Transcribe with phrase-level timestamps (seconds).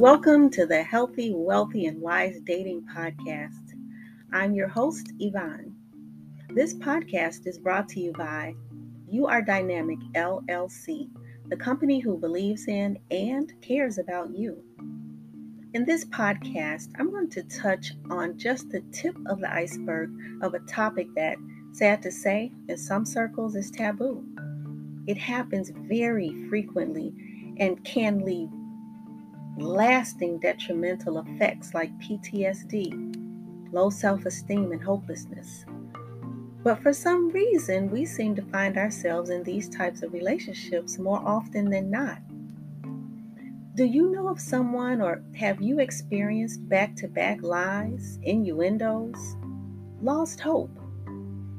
[0.00, 3.74] Welcome to the Healthy, Wealthy, and Wise Dating Podcast.
[4.32, 5.76] I'm your host, Yvonne.
[6.48, 8.54] This podcast is brought to you by
[9.08, 11.08] You Are Dynamic LLC,
[11.48, 14.60] the company who believes in and cares about you.
[15.74, 20.10] In this podcast, I'm going to touch on just the tip of the iceberg
[20.42, 21.36] of a topic that,
[21.72, 24.26] sad to say, in some circles is taboo.
[25.06, 27.14] It happens very frequently
[27.58, 28.50] and can leave
[29.56, 35.64] lasting detrimental effects like PTSD, low self esteem, and hopelessness.
[36.62, 41.20] But for some reason, we seem to find ourselves in these types of relationships more
[41.24, 42.18] often than not.
[43.76, 49.36] Do you know of someone or have you experienced back to back lies, innuendos,
[50.02, 50.70] lost hope?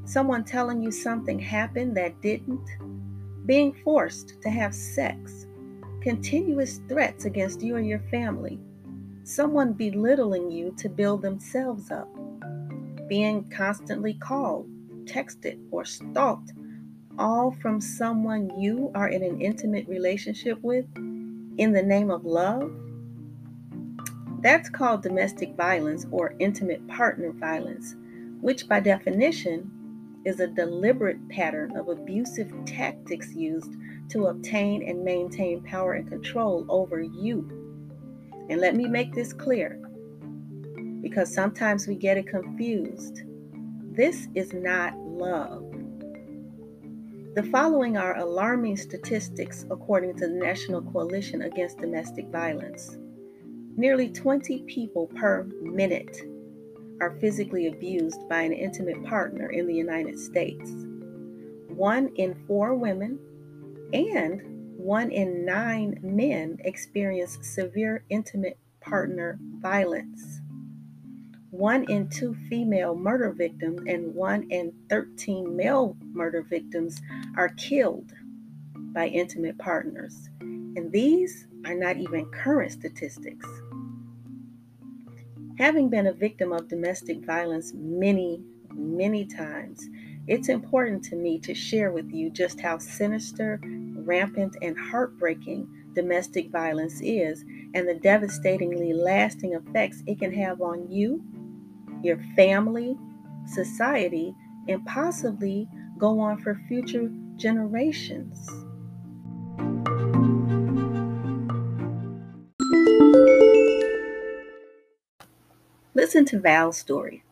[0.06, 2.70] Someone telling you something happened that didn't?
[3.46, 5.48] Being forced to have sex
[6.02, 8.60] continuous threats against you or your family,
[9.24, 12.10] someone belittling you to build themselves up,
[13.08, 14.68] being constantly called,
[15.06, 16.54] texted, or stalked,
[17.20, 22.72] all from someone you are in an intimate relationship with in the name of love.
[24.42, 27.96] That's called domestic violence or intimate partner violence,
[28.42, 29.72] which by definition
[30.26, 33.74] is a deliberate pattern of abusive tactics used
[34.10, 37.50] to obtain and maintain power and control over you.
[38.50, 39.80] And let me make this clear
[41.02, 43.24] because sometimes we get it confused.
[43.92, 45.64] This is not love.
[47.34, 52.98] The following are alarming statistics according to the National Coalition Against Domestic Violence.
[53.78, 56.22] Nearly 20 people per minute
[57.02, 60.72] are physically abused by an intimate partner in the United States.
[61.68, 63.18] One in four women
[63.92, 64.42] and
[64.78, 70.42] one in nine men experience severe intimate partner violence.
[71.50, 77.02] One in two female murder victims and one in 13 male murder victims
[77.36, 78.14] are killed
[78.94, 80.30] by intimate partners.
[80.40, 83.48] And these are not even current statistics.
[85.58, 89.90] Having been a victim of domestic violence many, many times,
[90.28, 96.50] it's important to me to share with you just how sinister, rampant, and heartbreaking domestic
[96.52, 101.24] violence is and the devastatingly lasting effects it can have on you,
[102.02, 102.98] your family,
[103.46, 104.34] society,
[104.68, 108.50] and possibly go on for future generations.
[116.12, 117.24] Listen to Val's story.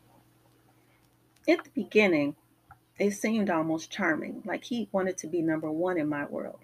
[1.50, 2.38] At the beginning,
[2.98, 6.62] it seemed almost charming, like he wanted to be number one in my world.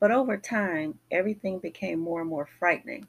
[0.00, 3.06] But over time, everything became more and more frightening.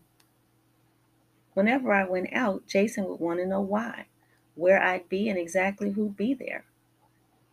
[1.56, 4.06] Whenever I went out, Jason would want to know why,
[4.54, 6.64] where I'd be, and exactly who'd be there.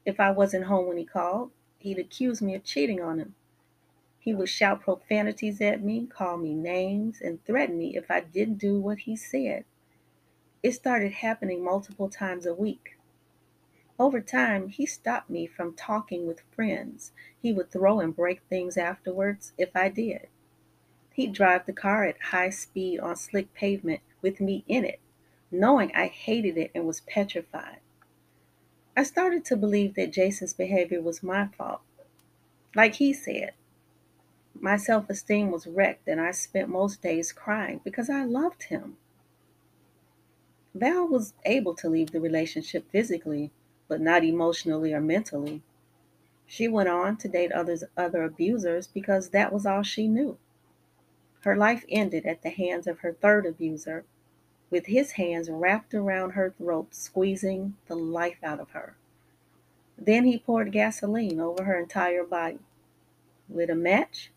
[0.05, 3.35] If I wasn't home when he called, he'd accuse me of cheating on him.
[4.19, 8.59] He would shout profanities at me, call me names, and threaten me if I didn't
[8.59, 9.65] do what he said.
[10.63, 12.97] It started happening multiple times a week.
[13.99, 17.13] Over time, he stopped me from talking with friends.
[17.41, 20.29] He would throw and break things afterwards if I did.
[21.13, 25.01] He'd drive the car at high speed on slick pavement with me in it,
[25.51, 27.81] knowing I hated it and was petrified.
[28.97, 31.81] I started to believe that Jason's behavior was my fault.
[32.75, 33.53] Like he said,
[34.55, 38.97] my self esteem was wrecked, and I spent most days crying because I loved him.
[40.75, 43.51] Val was able to leave the relationship physically,
[43.89, 45.63] but not emotionally or mentally.
[46.47, 50.39] She went on to date others, other abusers because that was all she knew.
[51.41, 54.05] Her life ended at the hands of her third abuser,
[54.69, 58.97] with his hands wrapped around her throat, squeezing the life out of her.
[59.99, 62.61] Then he poured gasoline over her entire body,
[63.49, 64.31] lit a match,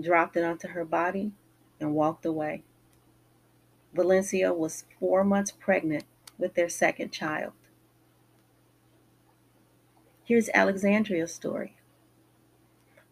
[0.00, 1.32] dropped it onto her body,
[1.80, 2.62] and walked away.
[3.94, 6.04] Valencia was four months pregnant
[6.38, 7.52] with their second child.
[10.24, 11.76] Here's Alexandria's story.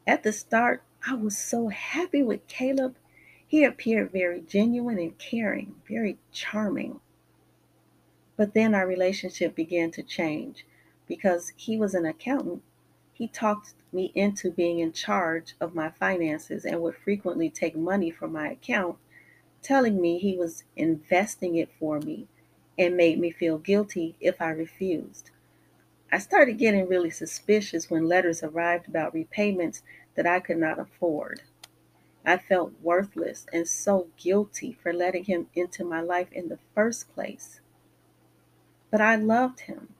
[0.06, 2.96] At the start, I was so happy with Caleb.
[3.46, 7.00] He appeared very genuine and caring, very charming.
[8.36, 10.66] But then our relationship began to change
[11.06, 12.62] because he was an accountant.
[13.12, 18.10] He talked me into being in charge of my finances and would frequently take money
[18.10, 18.98] from my account,
[19.66, 22.28] telling me he was investing it for me
[22.78, 25.32] and made me feel guilty if I refused.
[26.12, 29.82] I started getting really suspicious when letters arrived about repayments
[30.14, 31.42] that I could not afford.
[32.24, 37.12] I felt worthless and so guilty for letting him into my life in the first
[37.12, 37.60] place.
[38.92, 39.94] But I loved him.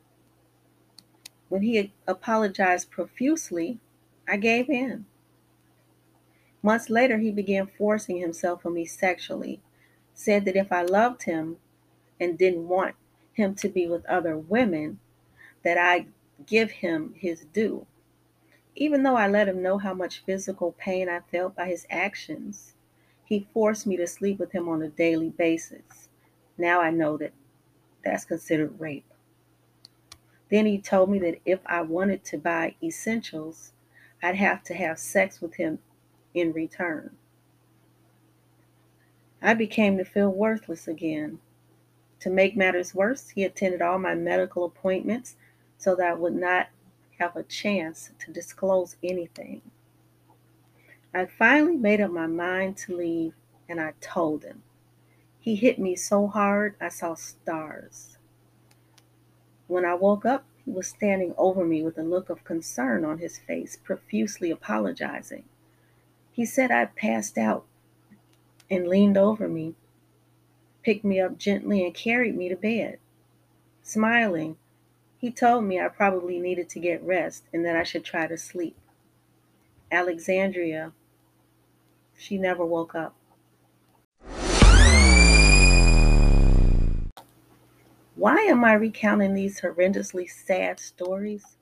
[1.49, 3.81] When he apologized profusely,
[4.29, 5.07] I gave in.
[6.63, 9.61] Months later, he began forcing himself on me sexually,
[10.15, 11.59] said that if I loved him
[12.19, 12.95] and didn't want
[13.33, 14.99] him to be with other women,
[15.63, 16.07] that I
[16.47, 17.87] give him his due.
[18.75, 22.75] Even though I let him know how much physical pain I felt by his actions,
[23.25, 26.09] he forced me to sleep with him on a daily basis.
[26.59, 27.33] Now I know that
[28.05, 29.05] that's considered rape.
[30.51, 33.73] Then he told me that if I wanted to buy essentials,
[34.23, 35.81] I'd have to have sex with him
[36.37, 37.17] in return.
[39.43, 41.39] I became to feel worthless again.
[42.21, 45.37] To make matters worse, he attended all my medical appointments
[45.79, 46.69] so that I would not
[47.19, 49.63] have a chance to disclose anything.
[51.15, 53.35] I finally made up my mind to leave
[53.69, 54.63] and I told him.
[55.39, 58.19] He hit me so hard I saw stars.
[59.69, 63.19] When I woke up, he was standing over me with a look of concern on
[63.19, 65.45] his face, profusely apologizing.
[66.37, 67.65] He said I passed out
[68.71, 69.75] and leaned over me,
[70.83, 72.99] picked me up gently, and carried me to bed.
[73.83, 74.59] Smiling,
[75.17, 78.37] he told me I probably needed to get rest and that I should try to
[78.37, 78.77] sleep.
[79.91, 80.93] Alexandria,
[82.19, 83.15] she never woke up.
[88.15, 91.56] Why am I recounting these horrendously sad stories?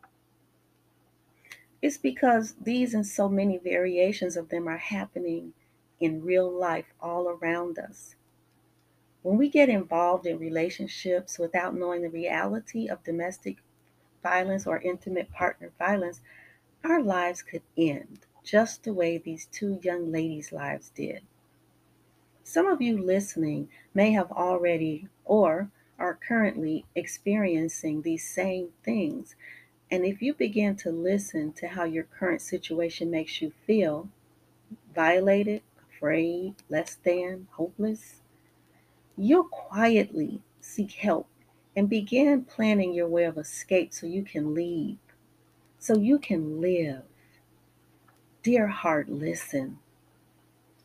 [1.85, 5.53] It's because these and so many variations of them are happening
[6.01, 8.17] in real life all around us.
[9.21, 13.59] When we get involved in relationships without knowing the reality of domestic
[14.23, 16.23] violence or intimate partner violence,
[16.83, 21.21] our lives could end just the way these two young ladies' lives did.
[22.43, 29.37] Some of you listening may have already or are currently experiencing these same things
[29.95, 34.09] and if you begin to listen to how your current situation makes you feel
[34.93, 38.17] violated, afraid, less than, hopeless
[39.17, 41.29] you'll quietly seek help
[41.77, 44.99] and begin planning your way of escape so you can leave,
[45.79, 47.03] so you can live.
[48.43, 49.79] Dear heart, listen.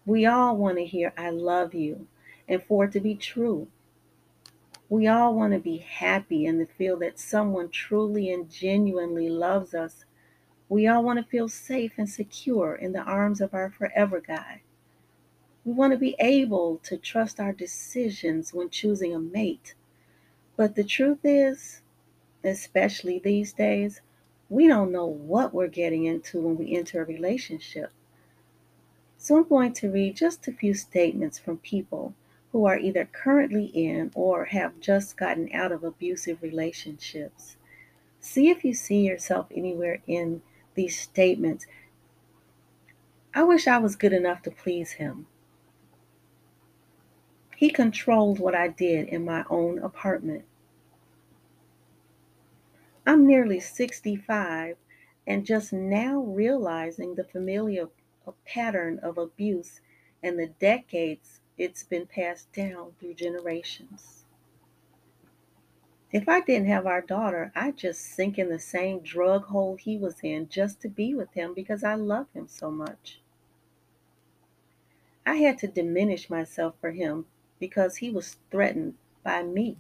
[0.06, 2.06] We all want to hear, I love you,
[2.48, 3.70] and for it to be true.
[4.90, 9.76] We all want to be happy and to feel that someone truly and genuinely loves
[9.76, 10.04] us.
[10.68, 14.64] We all want to feel safe and secure in the arms of our forever guy.
[15.64, 19.76] We want to be able to trust our decisions when choosing a mate.
[20.58, 21.82] But the truth is,
[22.44, 24.02] especially these days,
[24.50, 27.92] we don't know what we're getting into when we enter a relationship.
[29.18, 32.16] So I'm going to read just a few statements from people
[32.52, 37.58] who are either currently in or have just gotten out of abusive relationships.
[38.20, 40.42] See if you see yourself anywhere in
[40.76, 41.68] these statements.
[43.34, 45.28] I wish I was good enough to please him.
[47.56, 50.46] He controlled what I did in my own apartment.
[53.06, 54.78] I'm nearly 65
[55.28, 57.90] and just now realizing the familiar
[58.46, 59.82] pattern of abuse
[60.24, 64.24] and the decades it's been passed down through generations.
[66.12, 69.98] If I didn't have our daughter, I'd just sink in the same drug hole he
[69.98, 73.22] was in just to be with him because I love him so much.
[75.26, 77.26] I had to diminish myself for him
[77.60, 79.78] because he was threatened by me.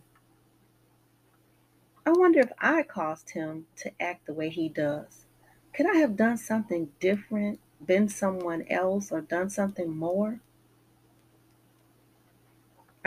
[2.06, 5.26] I wonder if I caused him to act the way he does.
[5.74, 10.42] Could I have done something different, been someone else, or done something more?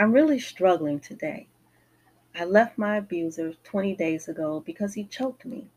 [0.03, 1.47] I'm really struggling today.
[2.35, 5.69] I left my abuser 20 days ago because he choked me.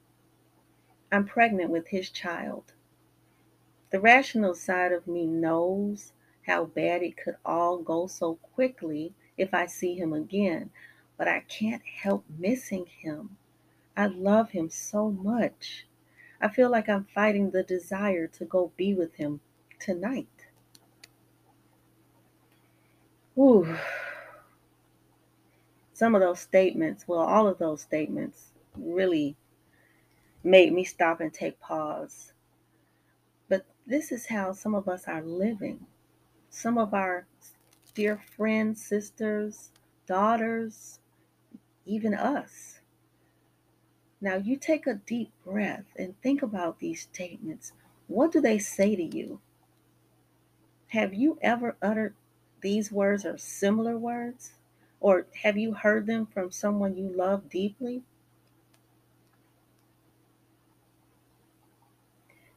[1.13, 2.73] I'm pregnant with his child.
[3.91, 6.13] The rational side of me knows
[6.45, 10.71] how bad it could all go so quickly if I see him again,
[11.17, 13.37] but I can't help missing him.
[13.97, 15.87] I love him so much.
[16.41, 19.39] I feel like I'm fighting the desire to go be with him
[19.79, 20.47] tonight.
[23.39, 23.77] Ooh
[25.97, 29.35] some of those statements, well, all of those statements really
[30.45, 32.35] made me stop and take pause.
[33.49, 35.87] But this is how some of us are living.
[36.51, 37.27] Some of our
[37.95, 39.71] dear friends, sisters,
[40.07, 41.01] daughters,
[41.87, 42.81] even us.
[44.21, 47.73] Now, you take a deep breath and think about these statements.
[48.07, 49.41] What do they say to you?
[50.89, 52.15] Have you ever uttered
[52.61, 54.56] these words or similar words?
[55.07, 58.03] Or have you heard them from someone you love deeply?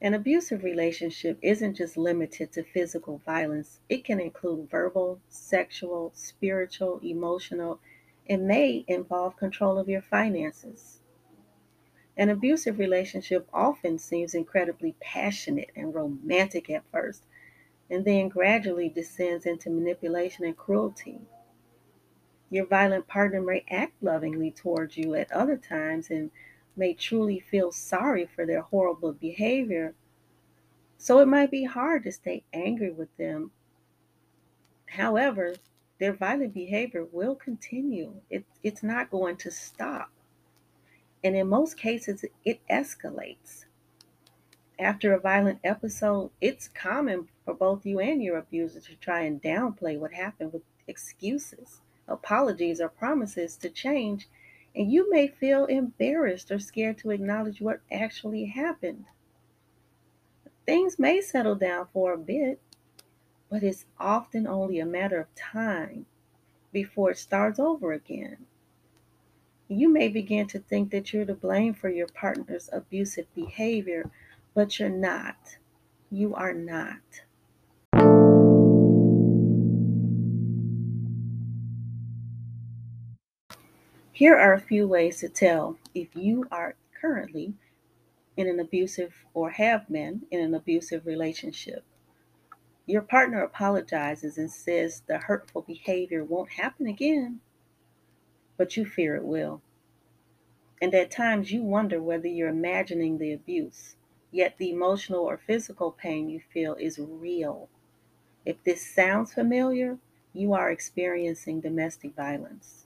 [0.01, 6.99] An abusive relationship isn't just limited to physical violence, it can include verbal, sexual, spiritual,
[7.03, 7.79] emotional,
[8.27, 11.01] and may involve control of your finances.
[12.17, 17.27] An abusive relationship often seems incredibly passionate and romantic at first,
[17.91, 21.21] and then gradually descends into manipulation and cruelty.
[22.49, 26.31] Your violent partner may act lovingly towards you at other times and
[26.75, 29.93] may truly feel sorry for their horrible behavior.
[30.97, 33.51] So it might be hard to stay angry with them.
[34.87, 35.55] However,
[35.99, 38.21] their violent behavior will continue.
[38.29, 40.09] It, it's not going to stop.
[41.23, 43.65] And in most cases, it escalates.
[44.79, 49.41] After a violent episode, it's common for both you and your abuser to try and
[49.41, 54.27] downplay what happened with excuses, apologies, or promises to change
[54.75, 59.05] and you may feel embarrassed or scared to acknowledge what actually happened.
[60.65, 62.61] Things may settle down for a bit,
[63.49, 66.05] but it's often only a matter of time
[66.71, 68.37] before it starts over again.
[69.67, 74.09] You may begin to think that you're to blame for your partner's abusive behavior,
[74.53, 75.57] but you're not.
[76.11, 77.01] You are not.
[84.19, 87.53] Here are a few ways to tell if you are currently
[88.35, 91.85] in an abusive or have been in an abusive relationship.
[92.85, 97.39] Your partner apologizes and says the hurtful behavior won't happen again,
[98.57, 99.61] but you fear it will.
[100.81, 103.95] And at times you wonder whether you're imagining the abuse,
[104.31, 107.69] yet the emotional or physical pain you feel is real.
[108.45, 109.97] If this sounds familiar,
[110.33, 112.85] you are experiencing domestic violence.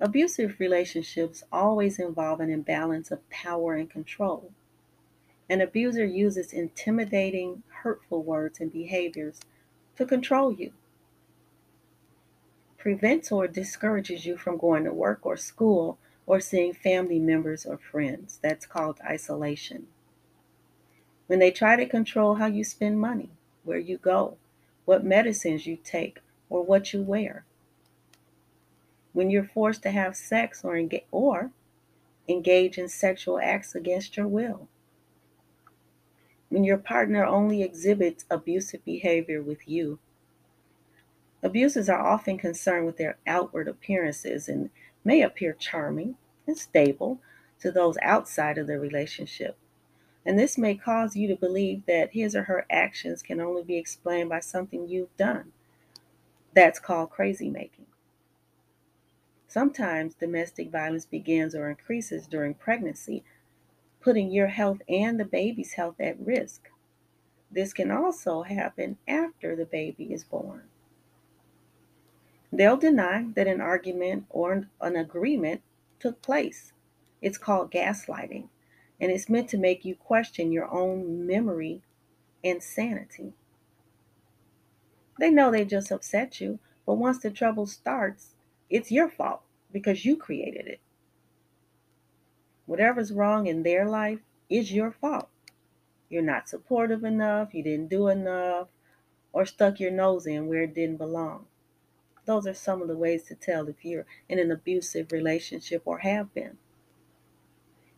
[0.00, 4.52] Abusive relationships always involve an imbalance of power and control.
[5.48, 9.40] An abuser uses intimidating, hurtful words and behaviors
[9.96, 10.72] to control you,
[12.76, 17.78] prevents or discourages you from going to work or school or seeing family members or
[17.78, 18.38] friends.
[18.42, 19.86] That's called isolation.
[21.26, 23.30] When they try to control how you spend money,
[23.62, 24.36] where you go,
[24.84, 26.18] what medicines you take,
[26.50, 27.44] or what you wear
[29.14, 31.50] when you're forced to have sex or, engage, or
[32.28, 34.68] engage in sexual acts against your will.
[36.50, 39.98] When your partner only exhibits abusive behavior with you.
[41.42, 44.70] Abusers are often concerned with their outward appearances and
[45.04, 46.16] may appear charming
[46.46, 47.20] and stable
[47.60, 49.56] to those outside of the relationship.
[50.26, 53.76] And this may cause you to believe that his or her actions can only be
[53.76, 55.52] explained by something you've done.
[56.54, 57.86] That's called crazy making.
[59.54, 63.22] Sometimes domestic violence begins or increases during pregnancy,
[64.00, 66.70] putting your health and the baby's health at risk.
[67.52, 70.64] This can also happen after the baby is born.
[72.52, 75.62] They'll deny that an argument or an agreement
[76.00, 76.72] took place.
[77.22, 78.48] It's called gaslighting,
[79.00, 81.80] and it's meant to make you question your own memory
[82.42, 83.34] and sanity.
[85.20, 88.34] They know they just upset you, but once the trouble starts,
[88.68, 89.43] it's your fault
[89.74, 90.80] because you created it.
[92.64, 95.28] Whatever's wrong in their life is your fault.
[96.08, 98.68] You're not supportive enough, you didn't do enough,
[99.32, 101.46] or stuck your nose in where it didn't belong.
[102.24, 105.98] Those are some of the ways to tell if you're in an abusive relationship or
[105.98, 106.56] have been.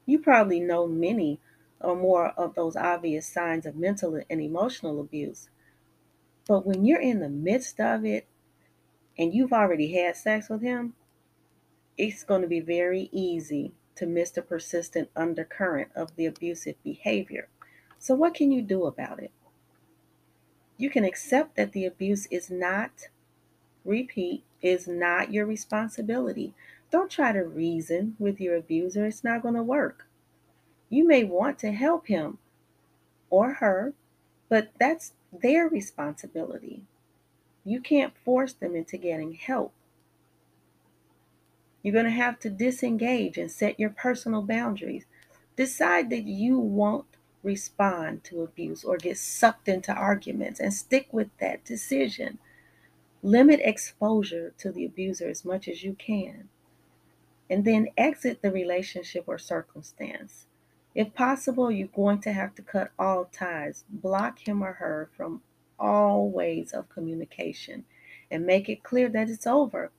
[0.06, 1.40] You probably know many
[1.78, 5.50] or more of those obvious signs of mental and emotional abuse.
[6.48, 8.26] But when you're in the midst of it
[9.18, 10.94] and you've already had sex with him,
[11.98, 17.48] it's going to be very easy to miss the persistent undercurrent of the abusive behavior.
[17.98, 19.32] So, what can you do about it?
[20.76, 23.08] You can accept that the abuse is not,
[23.84, 26.54] repeat, is not your responsibility.
[26.90, 30.06] Don't try to reason with your abuser, it's not going to work.
[30.90, 32.38] You may want to help him
[33.30, 33.94] or her,
[34.48, 36.82] but that's their responsibility.
[37.64, 39.72] You can't force them into getting help.
[41.86, 45.06] You're going to have to disengage and set your personal boundaries.
[45.54, 47.06] Decide that you won't
[47.44, 52.38] respond to abuse or get sucked into arguments and stick with that decision.
[53.22, 56.48] Limit exposure to the abuser as much as you can.
[57.48, 60.46] And then exit the relationship or circumstance.
[60.92, 65.40] If possible, you're going to have to cut all ties, block him or her from
[65.78, 67.84] all ways of communication,
[68.28, 69.92] and make it clear that it's over.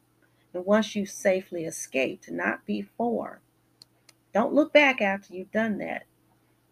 [0.54, 3.42] And once you safely escaped, not before.
[4.34, 6.06] Don't look back after you've done that.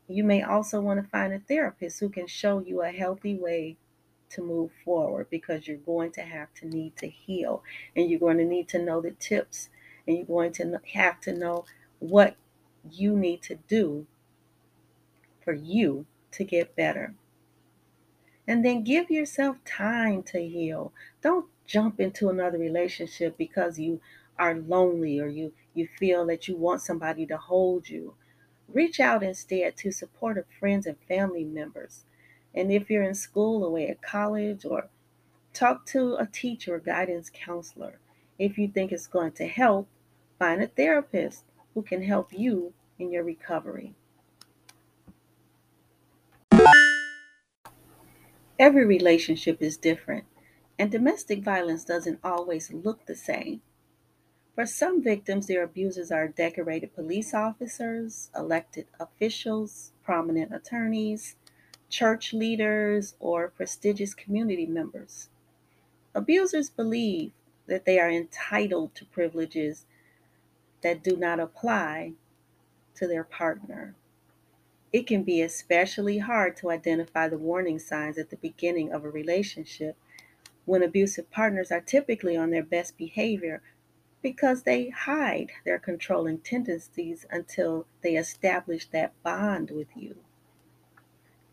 [0.07, 3.77] You may also want to find a therapist who can show you a healthy way
[4.29, 7.63] to move forward because you're going to have to need to heal
[7.95, 9.69] and you're going to need to know the tips
[10.07, 11.65] and you're going to have to know
[11.99, 12.35] what
[12.91, 14.05] you need to do
[15.43, 17.13] for you to get better.
[18.47, 20.93] And then give yourself time to heal.
[21.21, 24.01] Don't jump into another relationship because you
[24.37, 28.15] are lonely or you, you feel that you want somebody to hold you.
[28.67, 32.05] Reach out instead to supportive friends and family members.
[32.53, 34.89] And if you're in school, away at college, or
[35.53, 37.99] talk to a teacher or guidance counselor.
[38.37, 39.87] If you think it's going to help,
[40.37, 41.43] find a therapist
[41.73, 43.95] who can help you in your recovery.
[48.59, 50.25] Every relationship is different,
[50.77, 53.61] and domestic violence doesn't always look the same.
[54.55, 61.35] For some victims, their abusers are decorated police officers, elected officials, prominent attorneys,
[61.89, 65.29] church leaders, or prestigious community members.
[66.13, 67.31] Abusers believe
[67.67, 69.85] that they are entitled to privileges
[70.81, 72.13] that do not apply
[72.95, 73.95] to their partner.
[74.93, 79.09] It can be especially hard to identify the warning signs at the beginning of a
[79.09, 79.97] relationship
[80.65, 83.61] when abusive partners are typically on their best behavior
[84.21, 90.15] because they hide their controlling tendencies until they establish that bond with you.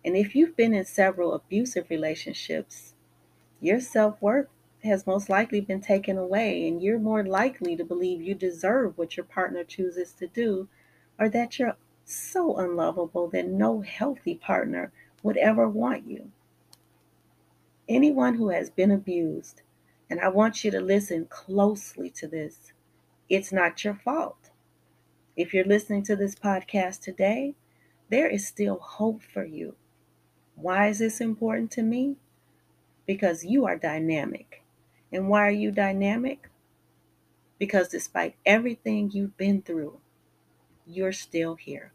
[0.04, 2.94] And if you've been in several abusive relationships,
[3.60, 4.48] your self worth
[4.82, 9.16] has most likely been taken away, and you're more likely to believe you deserve what
[9.16, 10.68] your partner chooses to do,
[11.18, 14.90] or that you're so unlovable that no healthy partner
[15.22, 16.32] would ever want you.
[17.92, 19.60] Anyone who has been abused,
[20.08, 22.72] and I want you to listen closely to this,
[23.28, 24.48] it's not your fault.
[25.36, 27.54] If you're listening to this podcast today,
[28.08, 29.74] there is still hope for you.
[30.54, 32.16] Why is this important to me?
[33.04, 34.62] Because you are dynamic.
[35.12, 36.48] And why are you dynamic?
[37.58, 40.00] Because despite everything you've been through,
[40.86, 41.92] you're still here.